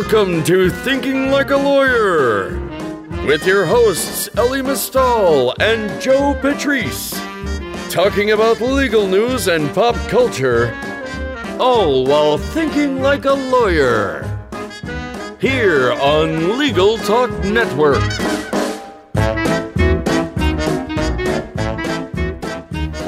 [0.00, 2.50] Welcome to Thinking Like a Lawyer
[3.26, 7.20] with your hosts Elie Mystal and Joe Patrice,
[7.90, 10.72] talking about legal news and pop culture,
[11.58, 14.22] all while thinking like a lawyer.
[15.40, 17.98] Here on Legal Talk Network.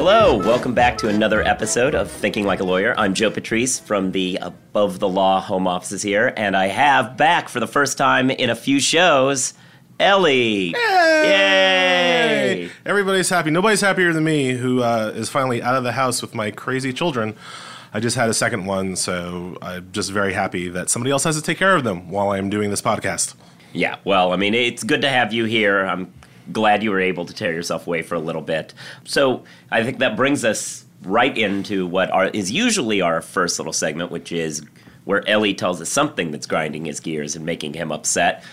[0.02, 2.94] Hello, welcome back to another episode of Thinking Like a Lawyer.
[2.96, 7.50] I'm Joe Patrice from the Above the Law home offices here, and I have back
[7.50, 9.52] for the first time in a few shows,
[10.00, 10.70] Elie.
[10.70, 12.70] Yay!
[12.86, 13.50] Everybody's happy.
[13.50, 16.94] Nobody's happier than me, who uh, is finally out of the house with my crazy
[16.94, 17.36] children.
[17.92, 21.36] I just had a second one, so I'm just very happy that somebody else has
[21.36, 23.34] to take care of them while I'm doing this podcast.
[23.74, 25.84] Yeah, well, I mean, it's good to have you here.
[25.84, 26.10] I'm
[26.52, 28.74] glad you were able to tear yourself away for a little bit.
[29.04, 33.72] So I think that brings us right into what are, is usually our first little
[33.72, 34.62] segment, which is
[35.04, 38.44] where Elie tells us something that's grinding his gears and making him upset.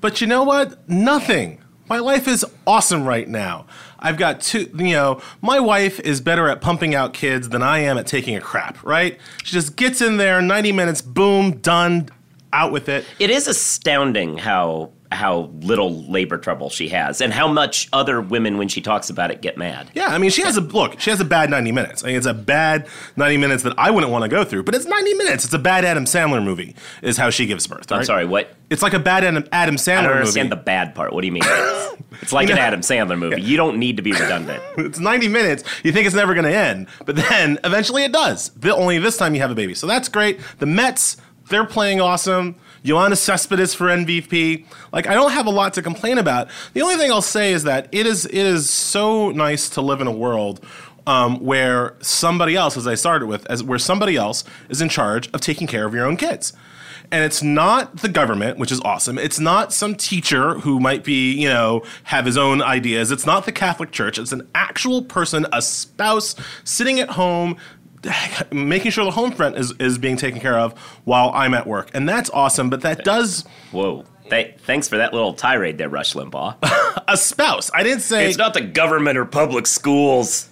[0.00, 0.88] But you know what?
[0.88, 1.60] Nothing.
[1.88, 3.66] My life is awesome right now.
[3.98, 7.80] I've got two, you know, my wife is better at pumping out kids than I
[7.80, 9.18] am at taking a crap, right?
[9.42, 12.08] She just gets in there, 90 minutes, boom, done,
[12.52, 13.04] out with it.
[13.18, 18.58] It is astounding how how little labor trouble she has and how much other women
[18.58, 19.90] when she talks about it get mad.
[19.94, 21.00] Yeah, I mean, she has a look.
[21.00, 22.04] She has a bad ninety minutes.
[22.04, 24.64] I mean, it's a bad ninety minutes that I wouldn't want to go through.
[24.64, 25.44] But it's ninety minutes.
[25.44, 26.74] It's a bad Adam Sandler movie.
[27.02, 27.90] Is how she gives birth.
[27.90, 28.54] I'm sorry, what?
[28.70, 29.98] It's like a bad Adam, Adam Sandler movie.
[29.98, 30.58] I don't understand movie.
[30.60, 31.12] the bad part.
[31.12, 31.42] What do you mean?
[32.22, 33.40] it's like You an Adam Sandler movie.
[33.40, 34.62] You don't need to be redundant.
[34.78, 35.64] it's 90 minutes.
[35.82, 38.50] You think it's never going to end, but then eventually it does.
[38.50, 39.74] The, only this time you have a baby.
[39.74, 40.40] So that's great.
[40.58, 41.16] The Mets,
[41.50, 42.56] they're playing awesome.
[42.84, 44.66] Yoenis Cespedes for MVP.
[44.92, 46.48] Like I don't have a lot to complain about.
[46.74, 50.00] The only thing I'll say is that it is it is so nice to live
[50.00, 50.64] in a world
[51.06, 55.28] um, where somebody else, as I started with, as where somebody else is in charge
[55.32, 56.52] of taking care of your own kids.
[57.10, 59.18] And it's not the government, which is awesome.
[59.18, 63.10] It's not some teacher who might be, you know, have his own ideas.
[63.10, 64.18] It's not the Catholic Church.
[64.18, 66.34] It's an actual person, a spouse,
[66.64, 67.56] sitting at home,
[68.52, 71.90] making sure the home front is, is being taken care of while I'm at work.
[71.94, 72.70] And that's awesome.
[72.70, 74.04] But that does Whoa.
[74.30, 76.56] Th- thanks for that little tirade there, Rush Limbaugh.
[77.08, 77.70] a spouse.
[77.74, 80.48] I didn't say it's not the government or public schools.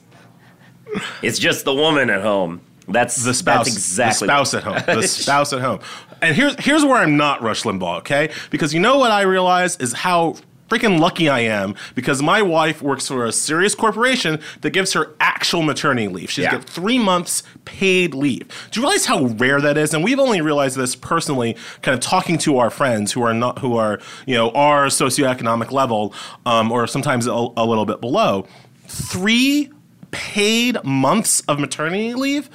[1.23, 2.61] It's just the woman at home.
[2.89, 4.83] That's the spouse, That's exactly the spouse at home.
[4.87, 5.81] The spouse at home.
[6.21, 8.31] And here's here's where I'm not Rush Limbaugh, okay?
[8.51, 10.37] Because you know what I realize is how
[10.73, 15.11] freaking lucky I am because my wife works for a serious corporation that gives her
[15.21, 16.31] actual maternity leave.
[16.31, 16.53] She's Yeah.
[16.53, 18.49] got three months paid leave.
[18.71, 19.93] Do you realize how rare that is?
[19.93, 23.59] And we've only realized this personally, kind of talking to our friends who are not
[23.59, 26.15] who are you know our socioeconomic level,
[26.47, 28.47] um, or sometimes a, a little bit below.
[28.89, 29.71] Three
[30.11, 32.49] paid months of maternity leave.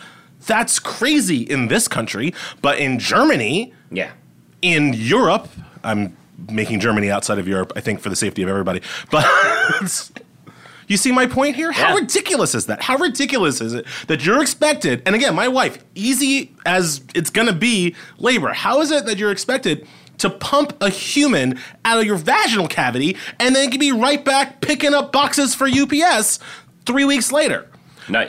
[0.48, 4.10] That's crazy in this country, but in Germany, Yeah.
[4.62, 5.50] in Europe,
[5.84, 6.16] I'm
[6.50, 8.81] making Germany outside of Europe, I think, for the safety of everybody.
[9.12, 9.25] But
[10.88, 11.72] you see my point here?
[11.72, 12.02] How Yeah.
[12.02, 12.81] ridiculous is that?
[12.84, 17.53] How ridiculous is it that you're expected, and again, my wife, easy as it's gonna
[17.53, 19.88] be labor, how is it that you're expected?
[20.20, 24.94] To pump a human out of your vaginal cavity and then be right back picking
[24.96, 26.40] up boxes for UPS
[26.88, 27.68] three weeks later.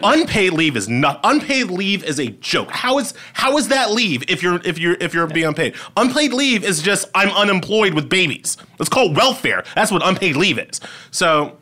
[0.03, 2.71] Unpaid leave is not unpaid leave is a joke.
[2.71, 5.75] How is how is that leave if you're if you're if you're being unpaid?
[5.97, 8.57] Unpaid leave is just I'm unemployed with babies.
[8.81, 9.65] It's called welfare.
[9.75, 10.81] That's what unpaid leave is.
[11.11, 11.57] So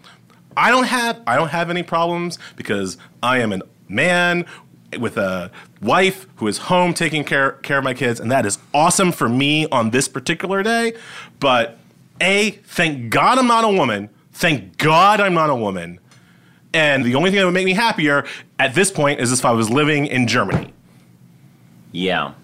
[0.57, 4.47] I don't have I don't have any problems because I am a man
[4.99, 5.51] with a
[5.83, 9.29] wife who is home taking care care of my kids, and that is awesome for
[9.29, 10.95] me on this particular day.
[11.41, 11.79] But
[12.21, 14.09] a thank God I'm not a woman.
[14.33, 15.99] Thank God I'm not a woman.
[16.77, 18.27] And the only thing that would make me happier
[18.59, 20.75] at this point is if I was living in Germany.
[21.91, 22.35] Yeah.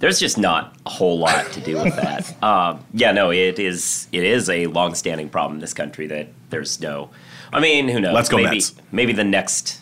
[0.00, 2.42] There's just not a whole lot to do with that.
[2.42, 6.80] um, yeah, no, it is it is a long-standing problem in this country that there's
[6.80, 7.10] no.
[7.52, 8.14] I mean, who knows?
[8.14, 8.74] Let's go maybe Mets.
[8.90, 9.79] maybe the next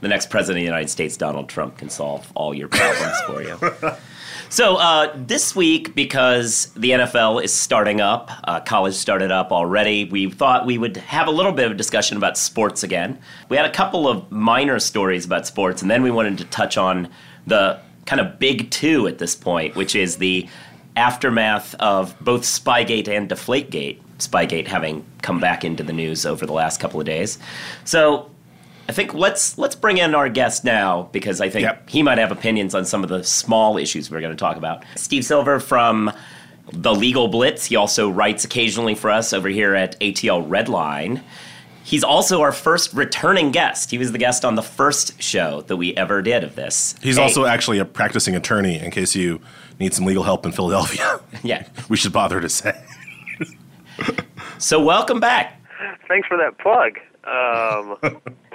[0.00, 3.42] the next president of the United States, Donald Trump, can solve all your problems for
[3.42, 3.58] you.
[4.48, 10.04] So uh, this week, because the NFL is starting up, uh, college started up already,
[10.04, 13.18] we thought we would have a little bit of a discussion about sports again.
[13.48, 16.76] We had a couple of minor stories about sports, and then we wanted to touch
[16.76, 17.08] on
[17.46, 20.48] the kind of big two at this point, which is the
[20.94, 24.00] aftermath of both Spygate and Deflategate.
[24.18, 27.38] Spygate having come back into the news over the last couple of days.
[27.84, 28.30] So
[28.88, 31.88] I think let's let's bring in our guest now because I think Yep.
[31.90, 34.84] he might have opinions on some of the small issues we're going to talk about.
[34.94, 36.12] Steve Silver from
[36.72, 37.64] the Legal Blitz.
[37.66, 41.20] He also writes occasionally for us over here at ATL Redline.
[41.82, 43.92] He's also our first returning guest.
[43.92, 46.96] He was the guest on the first show that we ever did of this.
[47.00, 49.40] He's Hey, also actually a practicing attorney in case you
[49.78, 51.20] need some legal help in Philadelphia.
[51.44, 51.68] yeah.
[51.88, 52.72] we should bother to say.
[54.58, 55.60] So welcome back.
[56.08, 56.98] Thanks for that plug.
[57.24, 58.20] Um,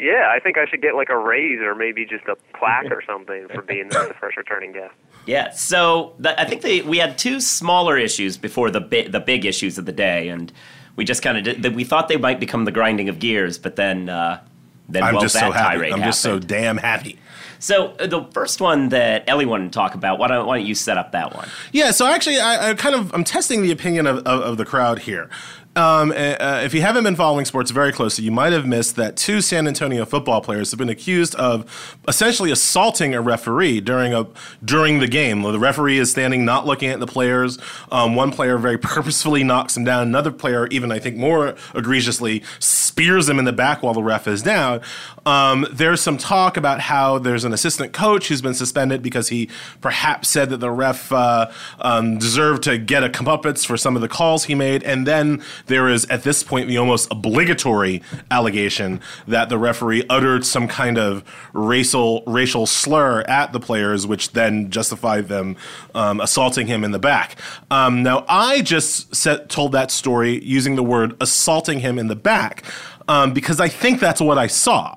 [0.00, 3.02] yeah, I think I should get like a raise or maybe just a plaque or
[3.06, 4.94] something for being the first returning guest.
[5.26, 5.50] Yeah.
[5.52, 9.44] So th- I think they, we had two smaller issues before the bi- the big
[9.44, 10.52] issues of the day, and
[10.96, 14.08] we just kind of we thought they might become the grinding of gears, but then
[14.08, 14.40] uh,
[14.88, 15.76] then I'm well, just that so happy.
[15.76, 17.18] tirade I'm just so damn happy.
[17.60, 20.18] So uh, the first one that Elie wanted to talk about.
[20.18, 21.48] Why don't why don't you set up that one?
[21.72, 24.64] Yeah, so actually, I, I kind of I'm testing the opinion of, of, of the
[24.64, 25.28] crowd here.
[25.76, 29.16] Um, uh, if you haven't been following sports very closely, you might have missed that
[29.16, 34.26] two San Antonio football players have been accused of essentially assaulting a referee during a
[34.64, 35.42] during the game.
[35.42, 37.56] The referee is standing, not looking at the players.
[37.92, 40.02] Um, one player very purposefully knocks him down.
[40.02, 44.26] Another player, even I think more egregiously, spears him in the back while the ref
[44.26, 44.80] is down.
[45.24, 49.48] Um, there's some talk about how there's an assistant coach who's been suspended because he
[49.80, 54.02] perhaps said that the ref uh, um, deserved to get a comeuppance for some of
[54.02, 54.82] the calls he made.
[54.82, 60.44] And then there is, at this point, the almost obligatory allegation that the referee uttered
[60.44, 61.24] some kind of
[61.54, 65.56] racial racial slur at the players, which then justified them
[65.94, 67.36] um, assaulting him in the back.
[67.70, 72.16] Um, now, I just said, told that story using the word assaulting him in the
[72.16, 72.64] back
[73.08, 74.96] um, because I think that's what I saw.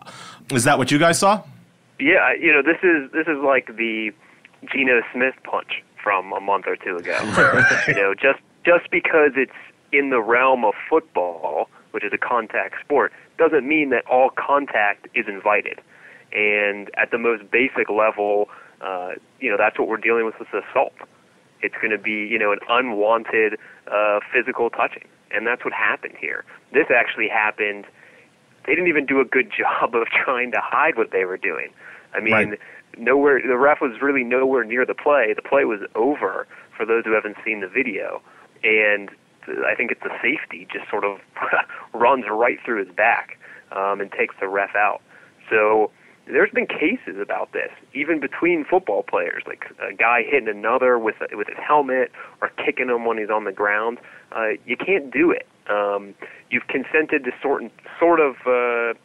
[0.51, 1.43] Is that what you guys saw?
[1.99, 4.11] Yeah, you know, this is this is like the
[4.71, 7.17] Geno Smith punch from a month or two ago.
[7.87, 9.51] you know, just just because it's
[9.93, 15.07] in the realm of football, which is a contact sport, doesn't mean that all contact
[15.13, 15.79] is invited.
[16.33, 18.49] And at the most basic level,
[18.81, 20.93] uh, you know, that's what we're dealing with with assault.
[21.61, 23.57] It's going to be, you know, an unwanted
[23.89, 26.43] uh, physical touching, and that's what happened here.
[26.73, 27.85] This actually happened
[28.65, 31.69] they didn't even do a good job of trying to hide what they were doing.
[32.13, 32.59] I mean, Right.
[32.97, 35.33] nowhere the ref was really nowhere near the play.
[35.35, 38.21] The play was over for those who haven't seen the video,
[38.63, 39.09] and
[39.47, 41.19] I think it's a safety just sort of
[41.93, 43.37] runs right through his back
[43.71, 45.01] um, and takes the ref out.
[45.49, 45.91] So
[46.25, 51.15] there's been cases about this, even between football players, like a guy hitting another with
[51.21, 52.11] a, with his helmet
[52.41, 53.99] or kicking him when he's on the ground.
[54.31, 55.47] Uh, you can't do it.
[55.69, 56.15] Um,
[56.49, 57.63] you've consented to sort
[57.99, 58.97] sort of uh,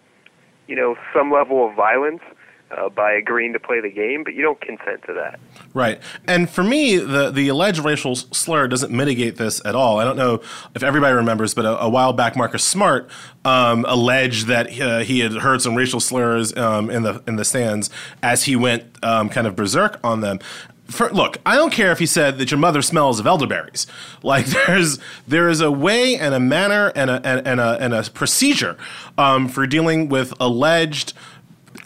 [0.66, 2.22] you know some level of violence
[2.70, 5.40] uh, by agreeing to play the game, but you don't consent to that.
[5.74, 6.00] Right.
[6.26, 9.98] And for me, the, the alleged racial slur doesn't mitigate this at all.
[9.98, 10.40] I don't know
[10.74, 13.10] if everybody remembers, but a, a while back, Marcus Smart
[13.44, 17.44] um, alleged that uh, he had heard some racial slurs um, in the in the
[17.44, 17.90] stands
[18.22, 20.38] as he went um, kind of berserk on them.
[20.86, 23.86] For, look, I don't care if he said that your mother smells of elderberries.
[24.22, 27.94] Like there's there is a way and a manner and a and, and a and
[27.94, 28.76] a procedure
[29.16, 31.12] um, for dealing with alleged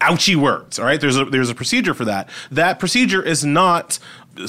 [0.03, 0.79] ouchy words.
[0.79, 2.29] All right, there's a there's a procedure for that.
[2.51, 3.99] That procedure is not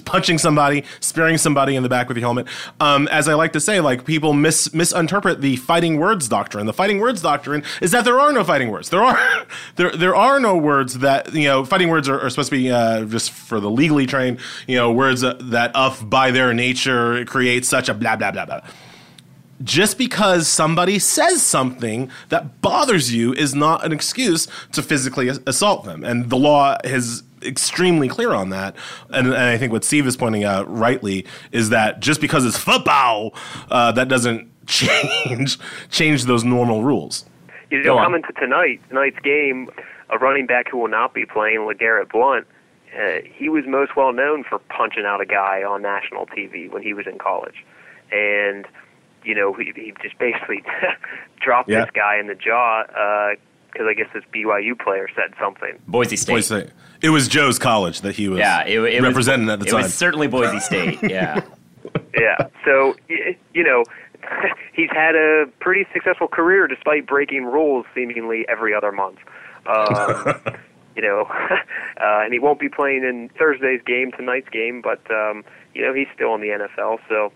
[0.05, 2.47] punching somebody, spearing somebody in the back with your helmet.
[2.79, 6.65] Um, as I like to say, like people mis- misinterpret the fighting words doctrine.
[6.65, 8.89] The fighting words doctrine is that there are no fighting words.
[8.89, 9.45] There are
[9.75, 11.65] there there are no words that you know.
[11.65, 14.39] Fighting words are, are supposed to be uh, just for the legally trained.
[14.67, 18.45] You know, words that, that of by their nature create such a blah blah blah
[18.45, 18.61] blah
[19.63, 25.85] just because somebody says something that bothers you is not an excuse to physically assault
[25.85, 26.03] them.
[26.03, 28.75] And the law is extremely clear on that.
[29.09, 32.57] And, and I think what Steve is pointing out rightly is that just because it's
[32.57, 33.33] football,
[33.69, 37.25] uh, that doesn't change change those normal rules.
[37.69, 38.05] You know, on.
[38.05, 39.69] coming to tonight, tonight's game,
[40.09, 42.47] a running back who will not be playing, LeGarrette Blunt,
[42.95, 46.83] uh, he was most well known for punching out a guy on national TV when
[46.83, 47.65] he was in college.
[48.11, 48.65] And,
[49.23, 50.63] you know, he, he just basically
[51.41, 51.81] dropped Yeah.
[51.85, 52.83] this guy in the jaw
[53.71, 55.79] because I guess this BYU player said something.
[55.87, 56.33] Boise State.
[56.33, 56.69] Boise State.
[57.01, 59.79] It was Joe's college that he was Yeah, it, it representing was, at the time.
[59.79, 60.99] it was certainly Boise State.
[61.03, 61.41] Yeah.
[62.17, 62.47] Yeah.
[62.63, 63.83] So, you know,
[64.73, 69.17] he's had a pretty successful career despite breaking rules seemingly every other month.
[69.65, 70.39] Um,
[70.95, 71.55] you know, uh,
[71.99, 76.07] and he won't be playing in Thursday's game, tonight's game, but, um, you know, he's
[76.13, 76.99] still in the NFL.
[77.09, 77.33] So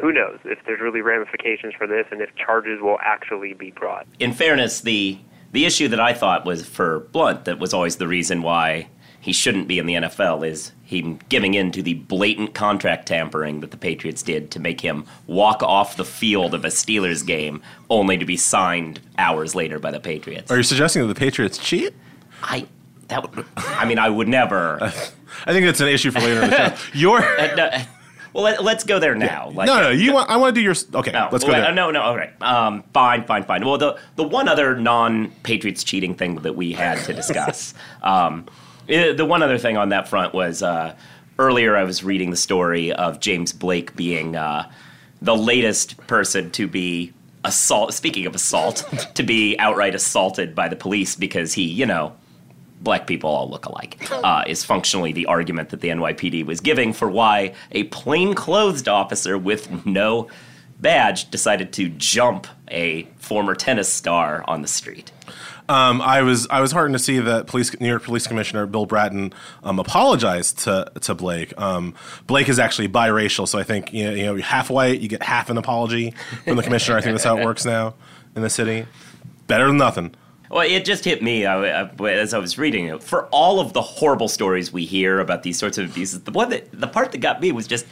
[0.00, 4.06] who knows if there's really ramifications for this and if charges will actually be brought.
[4.18, 5.18] in fairness, the
[5.52, 8.88] the issue that I thought was for Blunt that was always the reason why
[9.20, 13.60] he shouldn't be in the NFL is him giving in to the blatant contract tampering
[13.60, 17.62] that the Patriots did to make him walk off the field of a Steelers game
[17.88, 20.50] only to be signed hours later by the Patriots.
[20.50, 21.94] Are you suggesting that the Patriots cheat?
[22.42, 22.66] I
[23.08, 24.78] that would, I mean I would never
[25.46, 26.98] I think that's an issue for later in the show.
[26.98, 27.82] Your Uh, no,
[28.32, 29.50] well, let, us go there now.
[29.50, 30.30] Like, no, no, you want.
[30.30, 30.74] I want to do your.
[30.94, 31.72] Okay, no, let's go well, there.
[31.72, 32.32] No, no, all right.
[32.40, 33.66] Um, fine, fine, fine.
[33.66, 37.74] Well, the the one other non-Patriots cheating thing that we had to discuss.
[38.02, 38.46] um,
[38.86, 40.94] the one other thing on that front was uh,
[41.38, 44.70] earlier I was reading the story of James Blake being uh,
[45.20, 47.12] the latest person to be
[47.44, 47.94] assault.
[47.94, 48.84] Speaking of assault,
[49.14, 52.14] to be outright assaulted by the police because he, you know,
[52.82, 56.92] black people all look alike, uh, is functionally the argument that the NYPD was giving
[56.92, 60.28] for why a plainclothes officer with no
[60.80, 65.12] badge decided to jump a former tennis star on the street.
[65.68, 68.84] Um, I was I was heartened to see that police New York Police Commissioner Bill
[68.84, 71.58] Bratton um, apologized to to Blake.
[71.58, 71.94] Um,
[72.26, 75.22] Blake is actually biracial, so I think you know, you know half white, you get
[75.22, 76.98] half an apology from the commissioner.
[76.98, 77.94] I think that's how it works now
[78.34, 78.86] in the city.
[79.46, 80.14] Better than nothing.
[80.52, 83.02] Well, it just hit me I, I, as I was reading it.
[83.02, 86.50] For all of the horrible stories we hear about these sorts of abuses, the one
[86.50, 87.86] that the part that got me was just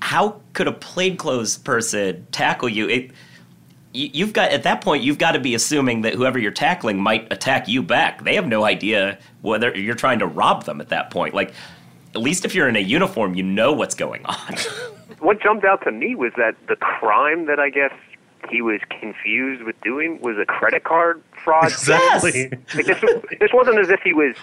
[0.00, 2.88] how could a plainclothes person tackle you?
[2.88, 3.10] It,
[3.92, 7.32] you've got at that point you've got to be assuming that whoever you're tackling might
[7.32, 8.24] attack you back.
[8.24, 11.32] They have no idea whether you're trying to rob them at that point.
[11.32, 11.54] Like
[12.16, 14.56] at least if you're in a uniform, you know what's going on.
[15.20, 17.92] what jumped out to me was that the crime that I guess
[18.50, 21.64] he was confused with doing was a credit card fraud.
[21.64, 22.50] Exactly.
[22.74, 23.00] Like this,
[23.40, 24.34] this wasn't as if he was,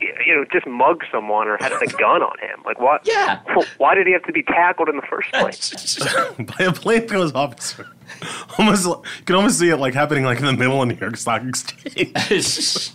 [0.00, 2.62] you know, just mugged someone or had a gun on him.
[2.64, 3.06] Like what?
[3.06, 3.40] Yeah.
[3.78, 5.98] Why did he have to be tackled in the first place?
[6.38, 7.86] By a plainclothes officer.
[8.58, 11.16] Almost, you can almost see it like happening like in the middle of New York
[11.16, 12.90] Stock Exchange.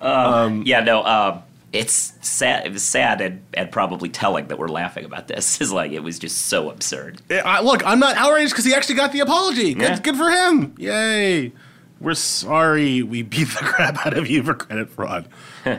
[0.00, 1.02] um, yeah, no.
[1.04, 1.42] Um,
[1.76, 2.66] it's sad.
[2.66, 5.60] It was sad and, and probably telling that we're laughing about this.
[5.66, 7.20] Is like it was just so absurd.
[7.30, 9.74] I, look, I'm not outraged because he actually got the apology.
[9.74, 9.98] Good, Yeah.
[10.00, 10.74] good for him.
[10.78, 11.52] Yay.
[12.00, 15.28] We're sorry we beat the crap out of you for credit fraud,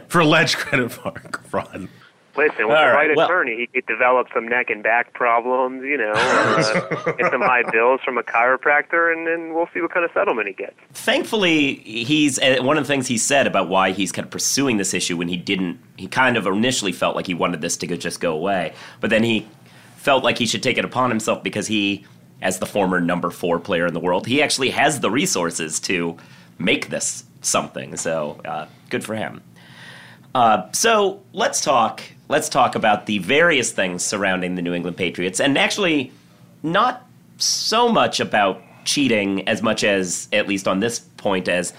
[0.07, 1.87] for alleged credit fraud.
[2.37, 5.13] Listen, with All the right, right well- attorney, he could develop some neck and back
[5.13, 9.81] problems, you know, uh, get some high bills from a chiropractor, and then we'll see
[9.81, 10.75] what kind of settlement he gets.
[10.93, 14.77] Thankfully, he's uh, one of the things he said about why he's kind of pursuing
[14.77, 15.79] this issue when he didn't.
[15.97, 19.23] He kind of initially felt like he wanted this to just go away, but then
[19.23, 19.47] he
[19.95, 22.05] felt like he should take it upon himself because he,
[22.41, 26.15] as the former number four player in the world, he actually has the resources to
[26.59, 27.97] make this something.
[27.97, 29.41] So uh, good for him.
[30.35, 32.03] Uh, so let's talk.
[32.29, 36.11] Let's talk about the various things surrounding the New England Patriots, and actually,
[36.63, 37.05] not
[37.37, 41.73] so much about cheating as much as, at least on this point, as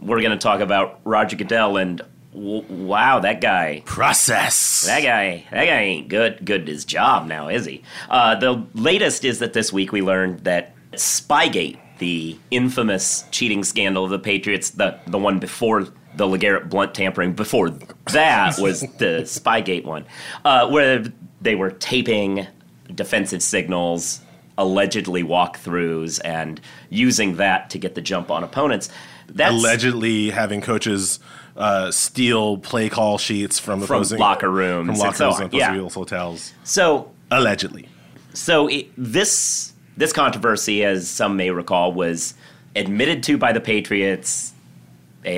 [0.00, 2.02] we're going to talk about Roger Goodell and
[2.32, 4.86] w- wow, that guy Process.
[4.86, 6.44] that guy, that guy ain't good.
[6.44, 7.82] Good at his job now, is he?
[8.08, 14.04] Uh, the latest is that this week we learned that Spygate, the infamous cheating scandal
[14.04, 17.70] of the Patriots, the the one before the LeGarrette Blunt tampering, before
[18.12, 20.04] that was the Spygate one,
[20.44, 21.04] uh, where
[21.40, 22.46] they were taping
[22.94, 24.20] defensive signals,
[24.56, 26.60] allegedly walkthroughs, and
[26.90, 28.90] using that to get the jump on opponents.
[29.28, 31.20] That's Allegedly having coaches
[31.56, 35.36] uh, steal play call sheets from, From opposing, locker rooms from and locker so rooms
[35.36, 35.88] on, and yeah.
[35.88, 36.54] hotels.
[36.64, 37.88] so Allegedly.
[38.32, 42.34] So it, this this controversy, as some may recall, was
[42.76, 44.52] admitted to by the Patriots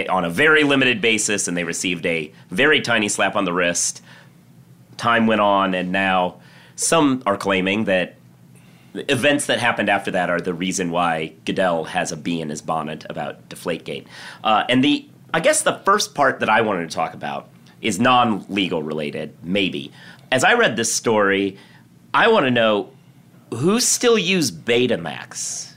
[0.09, 4.03] on a very limited basis, and they received a very tiny slap on the wrist.
[4.97, 6.41] Time went on, and now
[6.77, 8.17] some are claiming that
[8.95, 12.61] events that happened after that are the reason why Goodell has a bee in his
[12.61, 14.07] bonnet about Deflategate.
[14.43, 17.49] Uh, and the I guess the first part that I wanted to talk about
[17.81, 19.93] is non-legal related, maybe.
[20.33, 21.57] As I read this story,
[22.13, 22.91] I want to know
[23.55, 25.70] who still use Betamax.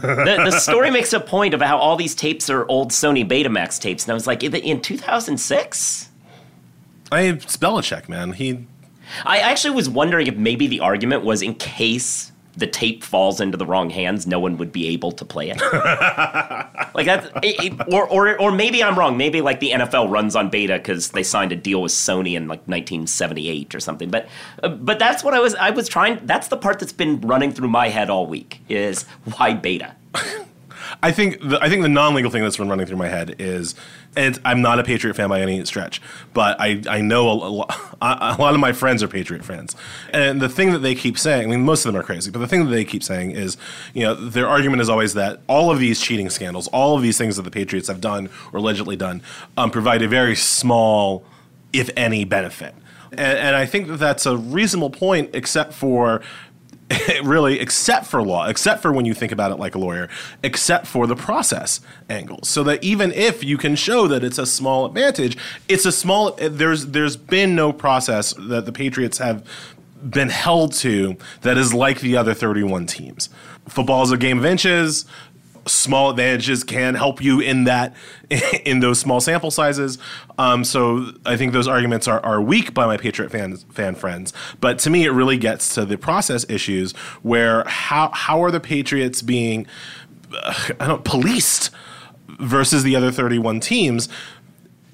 [0.00, 3.80] The, the story makes a point about how all these tapes are old Sony Betamax
[3.80, 6.08] tapes, and I was like, in, in 2006.
[7.12, 8.32] I it's Belichick, man.
[8.32, 8.66] He
[9.24, 13.56] I actually was wondering if maybe the argument was in case the tape falls into
[13.56, 15.60] the wrong hands, no one would be able to play it.
[16.94, 19.16] like that, it, it- or, or or maybe I'm wrong.
[19.16, 22.48] Maybe like the NFL runs on beta because they signed a deal with Sony in
[22.48, 24.10] like 1978 or something.
[24.10, 24.28] But
[24.62, 26.18] uh, but that's what I was I was trying.
[26.24, 29.04] That's the part that's been running through my head all week is
[29.36, 29.94] why beta.
[31.02, 33.74] I think the, I think the non-legal thing that's been running through my head is,
[34.16, 36.00] and I'm not a Patriot fan by any stretch,
[36.32, 37.68] but I, I know a, a, lo-
[38.00, 39.76] a lot of my friends are Patriot fans,
[40.12, 42.38] and the thing that they keep saying, I mean, most of them are crazy, but
[42.38, 43.56] the thing that they keep saying is,
[43.94, 47.18] you know, their argument is always that all of these cheating scandals, all of these
[47.18, 49.22] things that the Patriots have done or allegedly done,
[49.56, 51.24] um, provide a very small,
[51.72, 52.74] if any, benefit,
[53.10, 56.22] and, and I think that that's a reasonable point, except for
[57.24, 60.08] really, except for law, except for when you think about it like a lawyer,
[60.42, 62.40] except for the process angle.
[62.44, 65.36] So that even if you can show that it's a small advantage,
[65.68, 66.32] it's a small.
[66.32, 69.44] There's there's been no process that the Patriots have
[70.08, 73.30] been held to that is like the other 31 teams.
[73.68, 75.06] Football is a game of inches.
[75.66, 77.94] Small advantages can help you in that
[78.64, 79.98] in those small sample sizes.
[80.38, 84.32] Um, so I think those arguments are, are weak by my Patriot fan fan friends.
[84.60, 86.92] But to me, it really gets to the process issues
[87.22, 89.66] where how how are the Patriots being
[90.32, 91.70] uh, I don't policed
[92.40, 94.08] versus the other 31 teams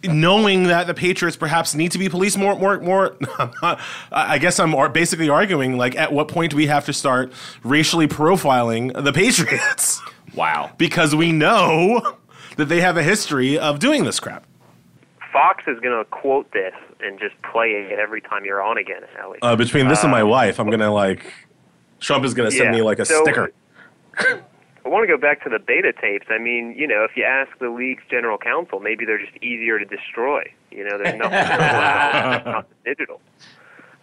[0.05, 3.17] knowing that the Patriots perhaps need to be policed more, more, more.
[4.13, 8.09] I guess I'm basically arguing like, at what point do we have to start racially
[8.09, 10.03] profiling the Patriots?
[10.35, 10.71] Wow.
[10.79, 12.17] because we know
[12.57, 14.45] that they have a history of doing this crap.
[15.33, 19.03] Fox is going to quote this and just play it every time you're on again,
[19.21, 19.39] Elie.
[19.43, 21.33] Uh, between this and my wife, I'm gonna like.
[22.01, 23.53] Trump is gonna send Yeah, me like a so- sticker.
[24.85, 26.27] I want to go back to the beta tapes.
[26.29, 29.79] I mean, you know, if you ask the league's general counsel, maybe they're just easier
[29.79, 30.43] to destroy.
[30.71, 31.31] You know, there's nothing
[32.53, 33.21] not digital.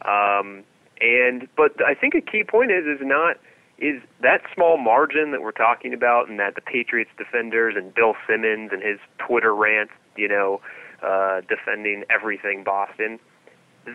[0.06, 0.64] Um,
[1.02, 3.38] and but I think a key point is is not
[3.80, 8.14] is that small margin that we're talking about, and that the Patriots defenders and Bill
[8.28, 10.62] Simmons and his Twitter rant, you know,
[11.02, 13.20] uh, defending everything Boston.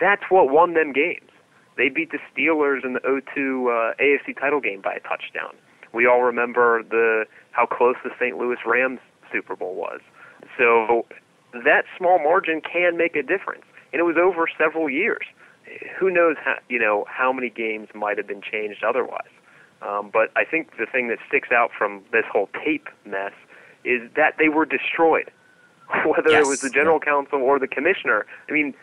[0.01, 1.31] That's what won them games.
[1.77, 3.21] They beat the Steelers in the 0-2
[3.67, 5.55] uh, AFC title game by a touchdown.
[5.93, 8.37] We all remember the how close the St.
[8.37, 9.01] Louis Rams
[9.31, 10.01] Super Bowl was.
[10.59, 11.07] So
[11.53, 15.25] that small margin can make a difference, and it was over several years.
[15.99, 19.31] Who knows how you know how many games might have been changed otherwise?
[19.87, 23.33] Um, but I think the thing that sticks out from this whole tape mess
[23.85, 25.31] is that they were destroyed.
[26.07, 28.75] Whether it was the general counsel or the commissioner, I mean,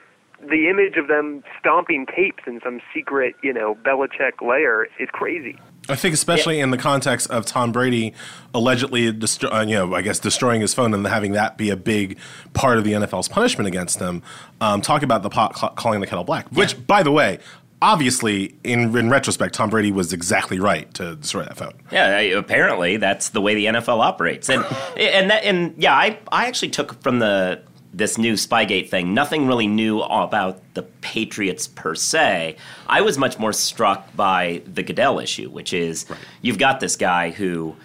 [0.50, 5.58] the image of them stomping tapes in some secret, you know, Belichick lair is crazy.
[5.90, 8.14] I think, especially in the context of Tom Brady
[8.54, 11.76] allegedly, destro- uh, you know, I guess destroying his phone and having that be a
[11.76, 12.18] big
[12.54, 14.22] part of the NFL's punishment against him.
[14.62, 17.40] Um, talk about the pot cl- calling the kettle black, which, by the way,
[17.82, 21.74] obviously, in, in retrospect, Tom Brady was exactly right to destroy that phone.
[21.92, 24.64] Yeah, apparently that's the way the NFL operates, and
[24.98, 27.62] and that and yeah, I I actually took from the
[27.94, 32.56] this new Spygate thing nothing really new about the Patriots per se.
[32.88, 36.06] I was much more struck by the Goodell issue, which is
[36.42, 37.76] you've got this guy who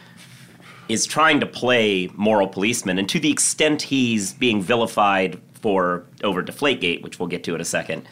[0.89, 6.45] is trying to play moral policeman, and to the extent he's being vilified for over
[6.45, 8.07] Deflategate, which we'll get to in a second,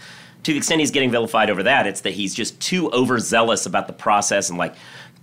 [0.45, 3.87] to the extent he's getting vilified over that, it's that he's just too overzealous about
[3.87, 4.75] the process and like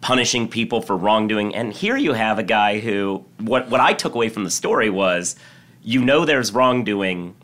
[0.01, 1.55] punishing people for wrongdoing.
[1.55, 4.89] And here you have a guy who, what what I took away from the story
[4.89, 5.35] was,
[5.83, 7.35] you know, there's wrongdoing,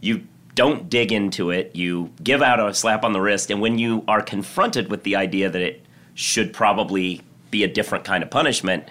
[0.00, 3.78] you don't dig into it, you give out a slap on the wrist, and when
[3.78, 7.20] you are confronted with the idea that it should probably
[7.50, 8.88] be a different kind of punishment,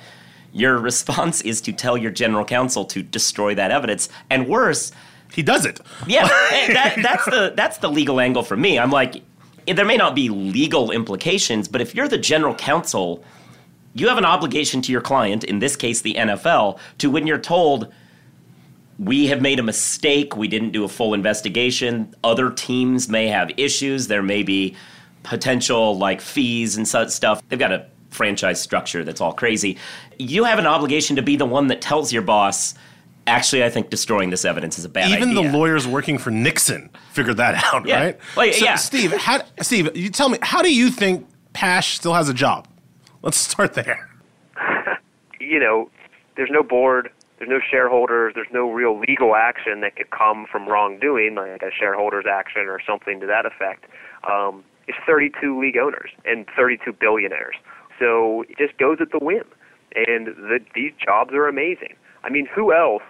[0.53, 4.07] your response is to tell your general counsel to destroy that evidence.
[4.29, 4.91] And worse,
[5.35, 5.81] He does it.
[6.07, 6.27] yeah,
[6.69, 8.79] that, that's the that's the legal angle for me.
[8.79, 9.21] I'm like,
[9.67, 13.23] there may not be legal implications, but if you're the general counsel,
[13.93, 17.37] you have an obligation to your client, in this case the NFL, to when you're
[17.37, 17.91] told
[18.97, 23.51] we have made a mistake, we didn't do a full investigation, other teams may have
[23.57, 24.75] issues, there may be
[25.23, 27.41] potential like fees and such stuff.
[27.49, 29.77] They've got a franchise structure that's all crazy.
[30.17, 32.75] You have an obligation to be the one that tells your boss,
[33.27, 35.39] actually I think destroying this evidence is a bad Even idea.
[35.39, 37.99] Even the lawyers working for Nixon figured that out, Yeah.
[38.03, 38.19] right?
[38.35, 38.75] Well, so, yeah.
[38.75, 42.67] Steve, how, Steve, you tell me, how do you think Pash still has a job?
[43.21, 44.09] Let's start there.
[45.39, 45.89] you know,
[46.37, 47.09] there's no board,
[47.39, 51.71] there's no shareholders, there's no real legal action that could come from wrongdoing, like a
[51.71, 53.85] shareholders action or something to that effect.
[54.29, 57.55] Um, it's 32 league owners and 32 billionaires,
[57.99, 59.45] so it just goes at the whim.
[59.95, 61.95] And the, these jobs are amazing.
[62.23, 63.03] I mean, who else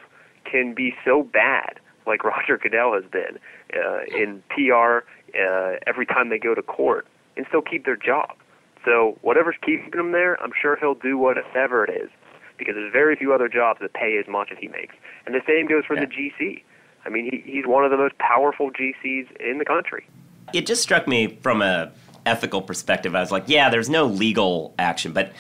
[0.50, 3.40] can be so bad like Roger Goodell has been
[3.74, 5.00] uh, in PR
[5.38, 8.36] uh, every time they go to court and still keep their job?
[8.84, 12.10] So whatever's keeping him there, I'm sure he'll do whatever it is,
[12.58, 14.96] because there's very few other jobs that pay as much as he makes.
[15.26, 16.62] And the same goes for the GC.
[17.04, 20.08] I mean, he, he's one of the most powerful GCs in the country.
[20.54, 21.92] it just struck me from a
[22.26, 23.16] ethical perspective.
[23.16, 25.32] I was like, yeah, there's no legal action, but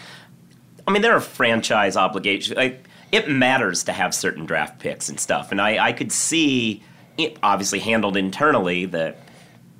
[0.88, 2.56] I mean, there are franchise obligations.
[2.58, 2.85] Like,
[3.16, 6.84] it matters to have certain draft picks and stuff, and I, I could see
[7.18, 9.16] it obviously handled internally the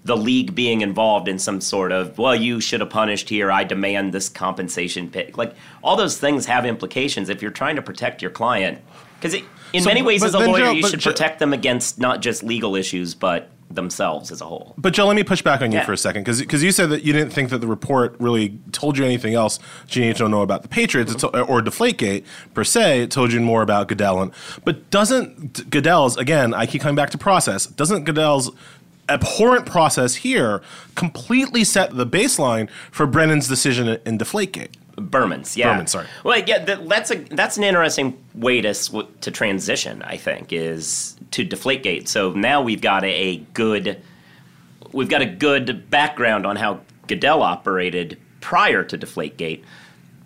[0.06, 3.52] the league being involved in some sort of well, you should have punished here.
[3.52, 5.38] I demand this compensation pick.
[5.38, 8.82] Like all those things have implications if you're trying to protect your client.
[9.20, 9.42] Because
[9.74, 12.22] in So, many ways, as a lawyer, Joe, you should Joe- protect them against not
[12.22, 14.74] just legal issues, but themselves as a whole.
[14.78, 15.86] But Joe, let me push back on you Yeah.
[15.86, 18.98] for a second because you said that you didn't think that the report really told
[18.98, 22.24] you anything else you needed to know about the Patriots to- or Deflategate
[22.54, 23.02] per se.
[23.02, 24.22] It told you more about Goodell.
[24.22, 24.32] And,
[24.64, 26.54] but doesn't Goodell's again?
[26.54, 27.66] I keep coming back to process.
[27.66, 28.52] Doesn't Goodell's
[29.10, 30.62] abhorrent process here
[30.96, 34.70] completely set the baseline for Brennan's decision in Deflategate.
[34.96, 35.72] Berman's, yeah.
[35.72, 36.08] Berman, sorry.
[36.24, 40.02] Well, yeah, that, that's a that's an interesting way to to transition.
[40.02, 42.08] I think is to Deflategate.
[42.08, 44.02] So now we've got a, a good
[44.94, 49.64] we've got a good background on how Goodell operated prior to Deflategate.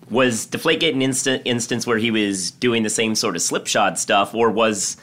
[0.10, 4.34] Was Deflategate an instant instance where he was doing the same sort of slipshod stuff,
[4.34, 4.98] or was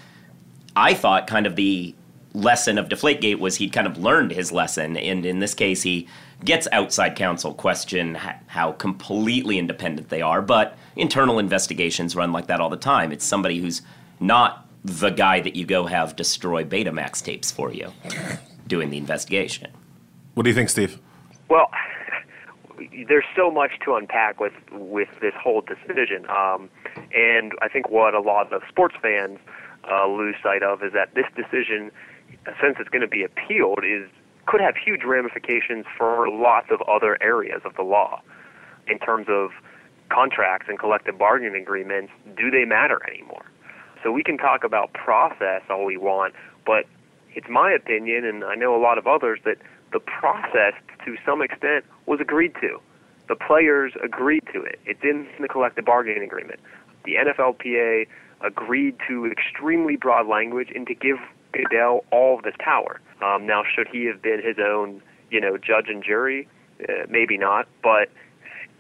[0.77, 1.95] I thought kind of the
[2.35, 6.07] lesson of Deflategate was he'd kind of learned his lesson, and in this case, he
[6.45, 10.43] gets outside counsel question how completely independent they are.
[10.43, 13.13] But internal investigations run like that all the time.
[13.13, 13.83] It's somebody who's
[14.21, 17.93] not the guy that you go have destroy Betamax tapes for you
[18.67, 19.71] doing the investigation.
[20.35, 21.01] What do you think, Steve?
[21.49, 21.71] Well,
[23.09, 26.69] there's so much to unpack with with this whole decision, um,
[27.15, 29.39] and I think what a lot of sports fans
[29.91, 31.91] uh, lose sight of is that this decision,
[32.61, 34.09] since it's going to be appealed, is
[34.47, 38.23] could have huge ramifications for lots of other areas of the law
[38.87, 39.51] in terms of
[40.09, 42.13] contracts and collective bargaining agreements.
[42.37, 43.45] Do they matter anymore?
[44.03, 46.85] So we can talk about process all we want, but
[47.35, 49.57] it's my opinion, and I know a lot of others, that
[49.93, 52.79] the process to some extent was agreed to.
[53.29, 54.79] The players agreed to it.
[54.87, 56.61] It's in the collective bargaining agreement.
[57.05, 58.07] The NFLPA
[58.43, 61.17] agreed to extremely broad language and to give
[61.53, 63.01] Goodell all of this power.
[63.23, 66.49] Um, now, should he have been his own, you know, judge and jury?
[66.81, 68.11] Uh, maybe not, but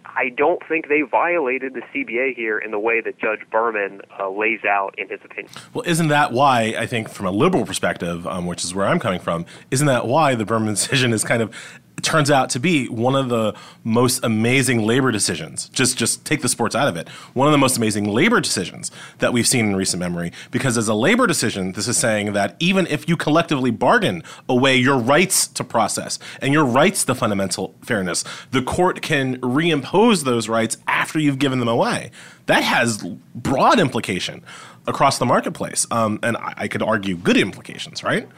[0.04, 4.30] I don't think they violated the CBA here in the way that Judge Berman uh,
[4.30, 5.52] lays out in his opinion.
[5.74, 8.98] Well, isn't that why I think, from a liberal perspective, um, which is where I'm
[8.98, 11.54] coming from, isn't that why the Berman decision is kind of
[12.02, 15.68] turns out to be one of the most amazing labor decisions.
[15.70, 17.08] Just just take the sports out of it.
[17.34, 20.88] One of the most amazing labor decisions that we've seen in recent memory because as
[20.88, 25.46] a labor decision, this is saying that even if you collectively bargain away your rights
[25.48, 31.18] to process and your rights to fundamental fairness, the court can reimpose those rights after
[31.18, 32.10] you've given them away.
[32.46, 33.02] That has
[33.34, 34.44] broad implication
[34.86, 38.28] across the marketplace, um, and I, I could argue good implications, right?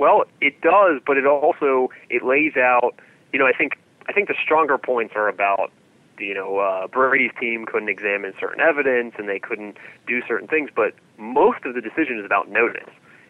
[0.00, 2.94] Well, it does, but it also it lays out.
[3.34, 5.70] You know, I think I think the stronger points are about
[6.18, 10.70] you know uh, Brady's team couldn't examine certain evidence and they couldn't do certain things,
[10.74, 12.88] but most of the decision is about notice,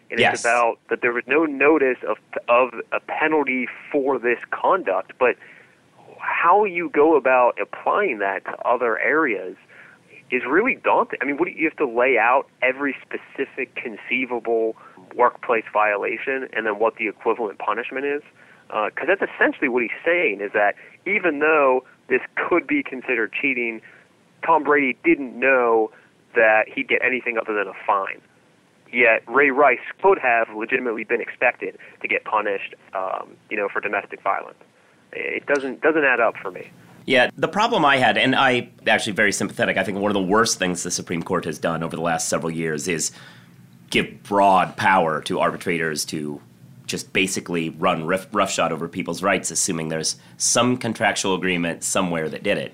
[0.09, 0.35] and yes.
[0.35, 5.35] it's about that there was no notice of of a penalty for this conduct, but
[6.19, 9.57] how you go about applying that to other areas
[10.31, 11.19] is really daunting.
[11.21, 14.77] I mean, what do you have to lay out every specific conceivable
[15.15, 18.21] workplace violation and then what the equivalent punishment is?
[18.67, 23.33] Because uh, that's essentially what he's saying is that even though this could be considered
[23.33, 23.81] cheating,
[24.45, 25.91] Tom Brady didn't know
[26.35, 28.21] that he'd get anything other than a fine.
[28.93, 33.79] Yet Ray Rice could have legitimately been expected to get punished, um, you know, for
[33.79, 34.57] domestic violence.
[35.13, 36.71] It doesn't doesn't add up for me.
[37.05, 39.77] Yeah, the problem I had, and I actually very sympathetic.
[39.77, 42.29] I think one of the worst things the Supreme Court has done over the last
[42.29, 43.11] several years is
[43.91, 46.41] give broad power to arbitrators to
[46.87, 52.43] just basically run rough, roughshod over people's rights, assuming there's some contractual agreement somewhere that
[52.43, 52.73] did it.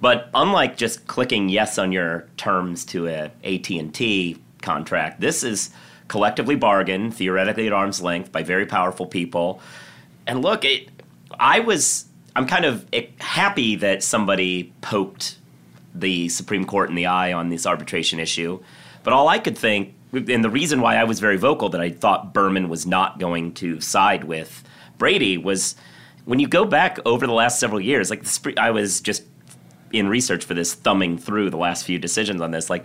[0.00, 5.70] But unlike just clicking yes on your terms to a AT&T contract, this is
[6.08, 9.60] collectively bargained, theoretically at arm's length, by very powerful people.
[10.26, 10.88] And look, it,
[11.38, 12.86] I was I'm kind of
[13.18, 15.36] happy that somebody poked
[15.94, 18.60] the Supreme Court in the eye on this arbitration issue.
[19.02, 21.90] But all I could think, and the reason why I was very vocal that I
[21.90, 24.64] thought Berman was not going to side with
[24.98, 25.76] Brady was
[26.24, 29.24] when you go back over the last several years, like the, I was just
[29.92, 32.70] in research for this, thumbing through the last few decisions on this.
[32.70, 32.84] Like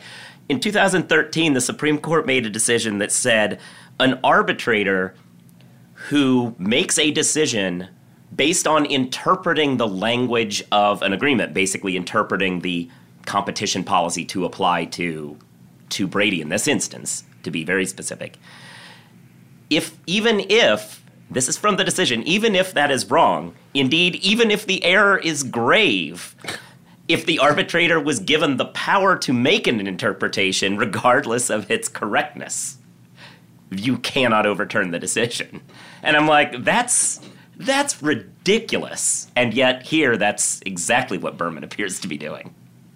[0.50, 3.60] in 2013, the Supreme Court made a decision that said
[4.00, 5.16] an arbitrator
[6.10, 7.90] who makes a decision
[8.36, 12.90] based on interpreting the language of an agreement, basically interpreting the
[13.26, 15.38] competition policy to apply to
[15.96, 18.38] to Brady in this instance, to be very specific.
[19.70, 24.52] If even if this is from the decision, even if that is wrong, indeed, even
[24.52, 26.36] if the error is grave,
[27.08, 32.78] if the arbitrator was given the power to make an interpretation regardless of its correctness,
[33.72, 35.62] you cannot overturn the decision.
[36.04, 37.22] And I'm like, that's
[37.58, 39.32] that's ridiculous.
[39.36, 42.54] And yet, here, that's exactly what Berman appears to be doing.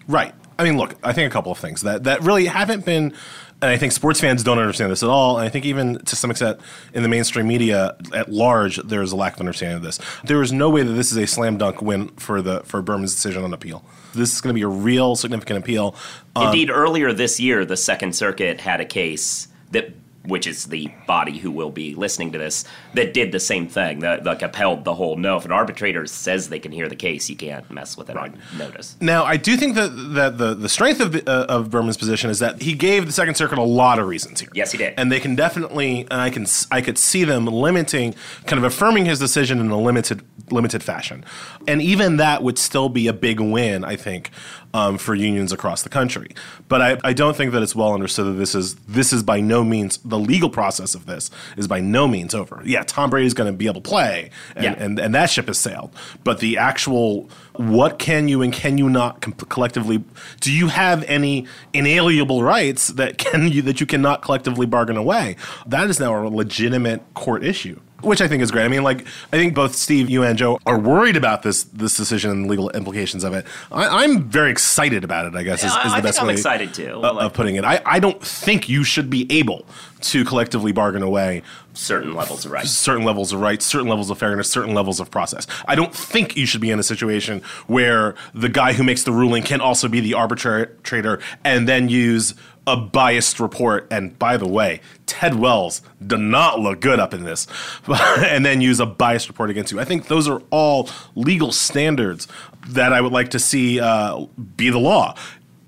[0.09, 0.33] Right.
[0.57, 3.13] I mean, look, I think a couple of things that, that really haven't been,
[3.61, 5.37] and I think sports fans don't understand this at all.
[5.37, 6.59] And I think even to some extent
[6.93, 9.99] in the mainstream media at large, there's a lack of understanding of this.
[10.25, 13.13] There is no way that this is a slam dunk win for the for Berman's
[13.13, 13.85] decision on appeal.
[14.13, 15.95] This is going to be a real significant appeal.
[16.35, 19.93] Um, Indeed, earlier this year, the Second Circuit had a case that
[20.25, 23.99] which is the body who will be listening to this, that did the same thing.
[23.99, 25.37] That like upheld the whole no.
[25.37, 28.37] If an arbitrator says they can hear the case, you can't mess with it on
[28.57, 28.95] notice.
[29.01, 32.39] Now, I do think that that the, the strength of uh, of Berman's position is
[32.39, 34.49] that he gave the Second Circuit a lot of reasons here.
[34.53, 34.93] Yes, he did.
[34.97, 38.13] and they can definitely, and I can I could see them limiting,
[38.45, 41.23] kind of affirming his decision in a limited limited fashion,
[41.67, 44.31] and even that would still be a big win, I think,
[44.73, 46.29] um, for unions across the country.
[46.67, 49.39] But I, I don't think that it's well understood that this is this is by
[49.41, 52.61] no means the legal process of this is by no means over.
[52.65, 54.75] Yeah, Tom Brady's going to be able to play, and, Yeah.
[54.77, 55.95] and and that ship has sailed.
[56.23, 60.01] But the actual what can you and can you not com- collectively
[60.39, 65.35] do you have any inalienable rights that can you that you cannot collectively bargain away?
[65.65, 67.79] That is now a legitimate court issue.
[68.01, 68.65] Which I think is great.
[68.65, 69.01] I mean, like
[69.33, 72.49] I think both Steve, you and Joe are worried about this this decision and the
[72.49, 73.45] legal implications of it.
[73.71, 75.35] I, I'm very excited about it.
[75.35, 77.01] I guess is, I- is the I best think I'm way excited too.
[77.03, 77.65] of- of putting it.
[77.65, 79.65] I, I don't think you should be able
[80.01, 81.41] to collectively bargain away
[81.73, 82.71] Certain levels of rights.
[82.71, 85.45] certain levels of rights, certain levels of fairness, certain levels of process.
[85.67, 89.11] I don't think you should be in a situation where the guy who makes the
[89.11, 92.33] ruling can also be the arbitrator and then use
[92.69, 93.87] a biased report.
[93.91, 97.47] And by the way, Ted Wells did not look good up in this,
[97.87, 99.79] and then use a biased report against you.
[99.79, 102.27] I think those are all legal standards
[102.67, 105.15] that I would like to see uh, be the law.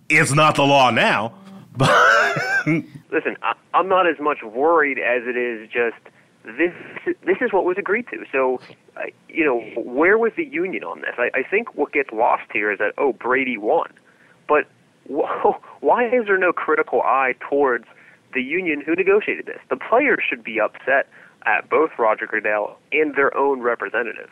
[0.10, 1.34] It's not the law now,
[1.76, 1.90] but
[3.12, 5.98] listen, I, I'm not as much worried as it is just
[6.44, 6.74] this.
[7.26, 8.26] This is what was agreed to.
[8.32, 8.60] So,
[8.98, 11.16] uh, you know, where was the union on this?
[11.18, 13.92] I, I think what gets lost here is that oh, Brady won,
[14.48, 14.66] but
[15.10, 17.86] wh- why is there no critical eye towards
[18.34, 19.60] the union who negotiated this?
[19.70, 21.08] The players should be upset
[21.46, 24.32] at both Roger Goodell and their own representatives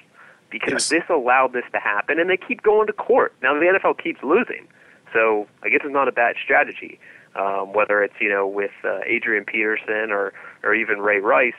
[0.50, 0.90] because Yes.
[0.90, 3.34] this allowed this to happen, and they keep going to court.
[3.42, 4.68] Now the NFL keeps losing,
[5.14, 7.00] so I guess it's not a bad strategy.
[7.36, 10.34] Um, whether it's you know with uh, Adrian Peterson or
[10.64, 11.54] or even Ray Rice,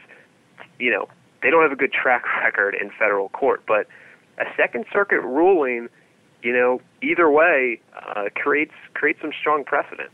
[0.79, 1.09] you know
[1.43, 3.63] they don't have a good track record in federal court.
[3.67, 3.87] But
[4.39, 5.89] a Second Circuit ruling,
[6.43, 10.11] you know, either way uh, creates creates some strong precedent.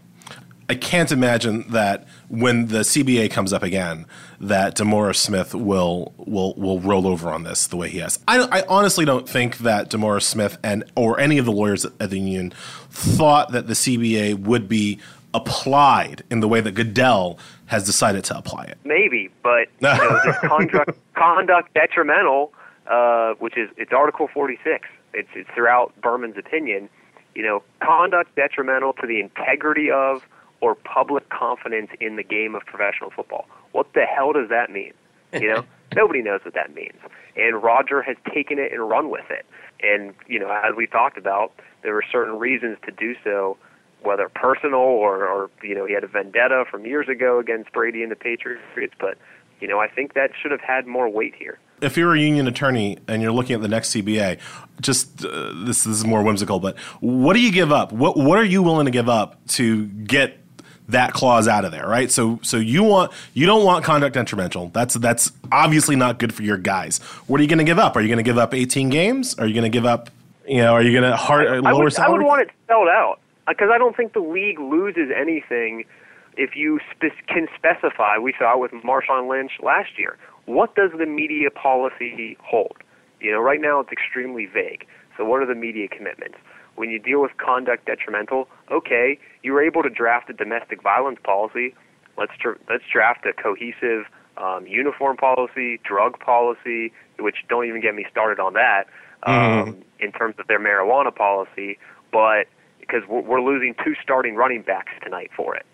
[0.68, 4.04] I can't imagine that when the CBA comes up again,
[4.40, 8.18] that DeMaurice Smith will will will roll over on this the way he has.
[8.26, 12.10] I, I honestly don't think that DeMaurice Smith and or any of the lawyers at
[12.10, 12.52] the union
[12.90, 14.98] thought that the CBA would be
[15.34, 18.78] applied in the way that Goodell has decided to apply it.
[18.84, 22.52] Maybe, but you know, this conduct conduct detrimental,
[22.88, 24.88] uh, which is it's Article 46.
[25.16, 26.88] It's it's throughout Berman's opinion.
[27.34, 30.22] You know, conduct detrimental to the integrity of
[30.60, 33.46] or public confidence in the game of professional football.
[33.72, 34.92] What the hell does that mean?
[35.32, 36.96] You know, nobody knows what that means.
[37.36, 39.44] And Roger has taken it and run with it.
[39.82, 41.52] And you know, as we talked about,
[41.82, 43.56] there were certain reasons to do so
[44.02, 48.02] whether personal or, or you know he had a vendetta from years ago against Brady
[48.02, 48.62] and the Patriots,
[48.98, 49.18] but
[49.60, 51.58] you know I think that should have had more weight here.
[51.80, 54.38] If you're a union attorney and you're looking at the next CBA,
[54.80, 57.92] just uh, this, this is more whimsical, but what do you give up?
[57.92, 60.38] What what are you willing to give up to get
[60.88, 62.10] that clause out of there, right?
[62.10, 64.68] So so you want you don't want conduct detrimental.
[64.68, 66.98] That's that's obviously not good for your guys.
[67.26, 67.96] What are you going to give up?
[67.96, 69.34] Are you going to give up 18 games?
[69.38, 70.10] Are you going to give up?
[70.46, 72.88] You know, are you going to hard I lower would, I would want it spelled
[72.88, 75.84] out because I don't think the league loses anything
[76.36, 78.18] if you spe- can specify.
[78.18, 80.16] We saw with Marshawn Lynch last year.
[80.46, 82.76] What does the media policy hold?
[83.20, 84.86] You know, right now it's extremely vague.
[85.16, 86.38] So what are the media commitments?
[86.76, 91.18] When you deal with conduct detrimental, okay, you were able to draft a domestic violence
[91.24, 91.74] policy.
[92.18, 94.04] Let's dr- let's draft a cohesive
[94.36, 98.84] um, uniform policy, drug policy, which don't even get me started on that.
[99.22, 101.78] Um, In terms of their marijuana policy,
[102.12, 102.46] but
[102.78, 105.64] because we're, we're losing two starting running backs tonight for it.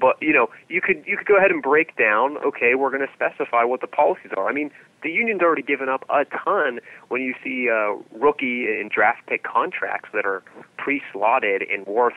[0.00, 2.36] But you know, you could you could go ahead and break down.
[2.38, 4.48] Okay, we're going to specify what the policies are.
[4.48, 4.70] I mean,
[5.02, 9.42] the union's already given up a ton when you see uh, rookie and draft pick
[9.42, 10.42] contracts that are
[10.76, 12.14] pre-slotted and worth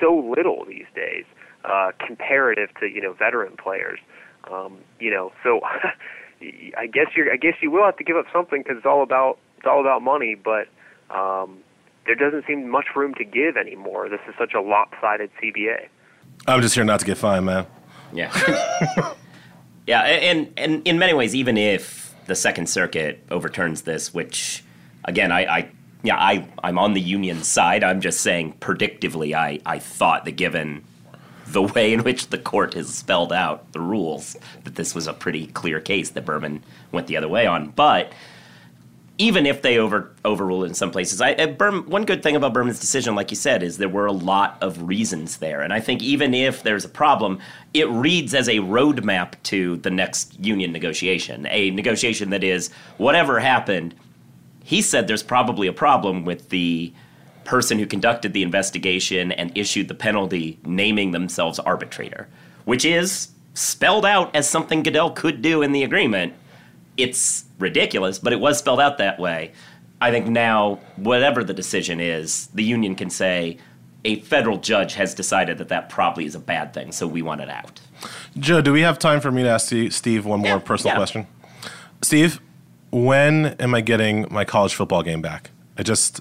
[0.00, 1.24] so little these days,
[1.64, 3.98] uh, comparative to you know veteran players.
[4.50, 5.60] Um, you know, so
[6.78, 9.02] I guess you're I guess you will have to give up something because it's all
[9.02, 10.68] about it's all about money, but.
[11.08, 11.58] Um,
[12.06, 14.08] there doesn't seem much room to give anymore.
[14.08, 15.88] This is such a lopsided CBA.
[16.48, 17.66] I'm just here not to get fined, man.
[18.12, 18.32] Yeah.
[19.86, 24.64] yeah, and, and in many ways, even if the Second Circuit overturns this, which,
[25.04, 25.68] again, I, I
[26.02, 27.82] yeah, I, I'm on the union side.
[27.82, 30.84] I'm just saying, predictively, I, I thought that given
[31.48, 35.12] the way in which the court has spelled out the rules, that this was a
[35.12, 37.70] pretty clear case that Berman went the other way on.
[37.70, 38.12] But
[39.18, 41.20] even if they over overrule it in some places.
[41.20, 44.06] I, I Berm, one good thing about Berman's decision, like you said, is there were
[44.06, 47.38] a lot of reasons there, and I think even if there's a problem,
[47.72, 53.40] it reads as a roadmap to the next union negotiation, a negotiation that is whatever
[53.40, 53.94] happened.
[54.62, 56.92] He said there's probably a problem with the
[57.44, 62.28] person who conducted the investigation and issued the penalty naming themselves arbitrator,
[62.64, 66.34] which is spelled out as something Goodell could do in the agreement.
[66.96, 69.52] It's ridiculous, but it was spelled out that way.
[70.00, 73.58] I think now, whatever the decision is, the union can say
[74.04, 77.40] a federal judge has decided that that probably is a bad thing, so we want
[77.40, 77.80] it out.
[78.38, 80.98] Joe, do we have time for me to ask Steve one more Yeah, personal yeah.
[80.98, 81.26] question?
[82.02, 82.40] Steve,
[82.92, 85.50] when am I getting my college football game back?
[85.76, 86.20] I just,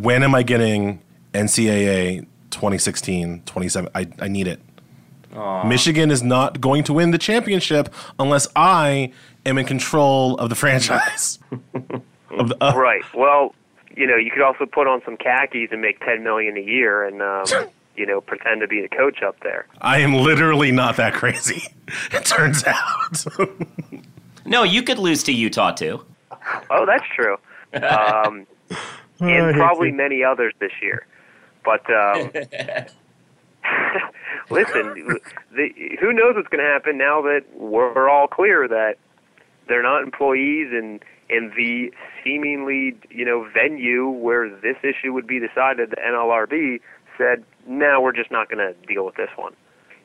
[0.00, 1.00] when am I getting
[1.34, 3.90] NCAA 2016, 27?
[3.94, 4.60] I, I need it.
[5.64, 9.12] Michigan is not going to win the championship unless I
[9.46, 11.38] am in control of the franchise.
[12.30, 13.02] of the, uh, Right.
[13.14, 13.54] Well,
[13.96, 17.04] you know, you could also put on some khakis and make ten million a year,
[17.04, 17.44] and um,
[17.96, 19.66] you know, pretend to be the coach up there.
[19.80, 21.62] I am literally not that crazy.
[22.12, 23.24] It turns out.
[24.44, 26.04] No, you could lose to Utah too.
[26.70, 27.36] Oh, that's true.
[27.74, 28.46] Um,
[29.20, 31.06] and probably many others this year.
[31.64, 32.30] But um,
[34.50, 35.18] listen,
[35.54, 35.68] the,
[36.00, 38.96] who knows what's going to happen now that we're all clear that
[39.68, 41.92] they're not employees and in the
[42.24, 46.80] seemingly you know venue where this issue would be decided, the NLRB
[47.18, 49.54] said, "No, we're just not going to deal with this one."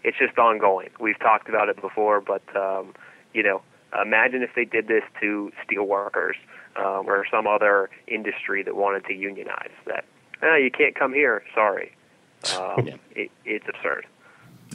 [0.04, 0.90] It's just ongoing.
[1.00, 2.94] We've talked about it before, but um,
[3.34, 3.62] you know,
[4.02, 6.36] imagine if they did this to steel workers
[6.76, 9.72] um, or some other industry that wanted to unionize.
[9.86, 10.04] That,
[10.42, 11.44] oh, you can't come here.
[11.56, 11.92] Sorry.
[12.60, 12.96] Um, Yeah.
[13.16, 14.06] it, it's absurd.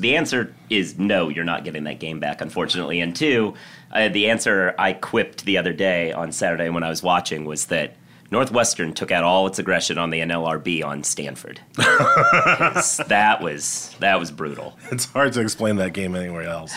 [0.01, 3.01] The answer is no, you're not getting that game back, unfortunately.
[3.01, 3.55] And two,
[3.93, 7.67] uh, the answer I quipped the other day on Saturday when I was watching was
[7.67, 7.97] that
[8.31, 11.61] Northwestern took out all its aggression on the NLRB on Stanford.
[11.77, 14.77] that was that was brutal.
[14.91, 16.75] It's hard to explain that game anywhere else.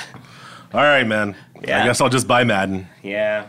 [0.74, 1.36] All right, man.
[1.68, 1.84] Yeah.
[1.84, 2.88] I guess I'll just buy Madden.
[3.04, 3.48] Yeah.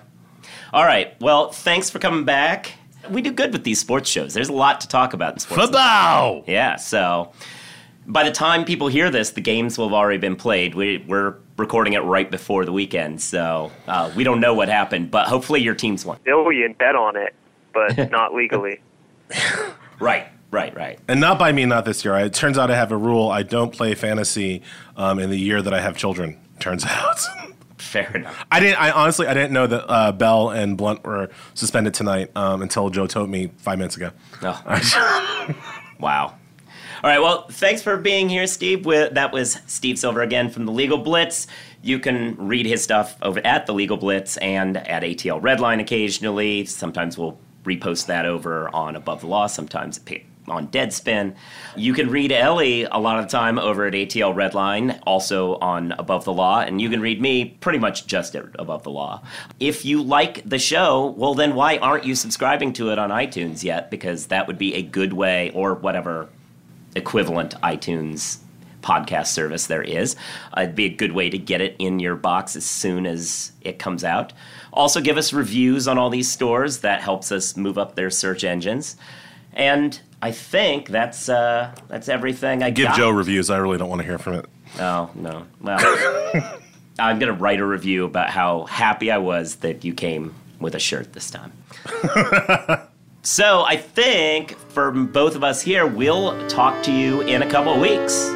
[0.72, 1.14] All right.
[1.20, 2.72] Well, thanks for coming back.
[3.10, 4.34] We do good with these sports shows.
[4.34, 5.62] There's a lot to talk about in sports.
[5.62, 6.44] Football.
[6.46, 7.32] Yeah, so
[8.06, 10.74] by the time people hear this, the games will have already been played.
[10.74, 15.10] We, we're recording it right before the weekend, so uh, we don't know what happened,
[15.10, 16.18] but hopefully your team's won.
[16.24, 17.34] Billion bet on it,
[17.72, 18.80] but not legally.
[20.00, 20.98] Right, right, right.
[21.06, 22.16] And not by me, not this year.
[22.16, 23.30] It turns out I have a rule.
[23.30, 24.62] I don't play fantasy
[24.96, 26.40] um, in the year that I have children.
[26.58, 27.20] Turns out.
[27.78, 28.44] Fair enough.
[28.50, 28.80] I didn't.
[28.80, 32.90] I honestly, I didn't know that uh, Bell and Blunt were suspended tonight um, until
[32.90, 34.10] Joe told me five minutes ago.
[34.42, 35.54] Oh,
[36.00, 36.34] wow.
[37.04, 38.84] All right, well, thanks for being here, Steve.
[38.84, 41.48] That was Steve Silver again from the Legal Blitz.
[41.82, 46.64] You can read his stuff over at the Legal Blitz and at ATL Redline occasionally.
[46.64, 49.98] Sometimes we'll repost that over on Above the Law, sometimes
[50.46, 51.34] on Deadspin.
[51.74, 55.90] You can read Elie a lot of the time over at ATL Redline, also on
[55.98, 59.24] Above the Law, and you can read me pretty much just at Above the Law.
[59.58, 63.64] If you like the show, well, then why aren't you subscribing to it on iTunes
[63.64, 63.90] yet?
[63.90, 66.28] Because that would be a good way, or whatever
[66.94, 68.38] equivalent iTunes
[68.82, 70.16] podcast service there is.
[70.56, 73.52] Uh, it'd be a good way to get it in your box as soon as
[73.62, 74.32] it comes out.
[74.72, 76.78] Also, give us reviews on all these stores.
[76.80, 78.96] That helps us move up their search engines.
[79.52, 82.96] And I think that's uh, that's everything I Give got.
[82.96, 83.50] Joe reviews.
[83.50, 84.46] I really don't want to hear from it.
[84.78, 85.46] Oh no.
[85.60, 85.78] Well,
[86.98, 90.78] I'm gonna write a review about how happy I was that you came with a
[90.78, 91.52] shirt this time.
[93.22, 97.74] so I think for both of us here, we'll talk to you in a couple
[97.74, 98.30] of weeks.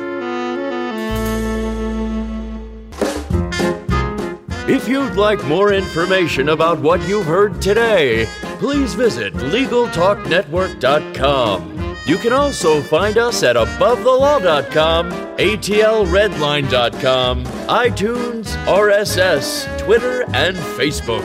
[4.69, 8.27] If you'd like more information about what you've heard today,
[8.59, 11.97] please visit LegalTalkNetwork.com.
[12.07, 21.25] You can also find us at AboveTheLaw.com, ATLRedline.com, iTunes, RSS, Twitter, and Facebook.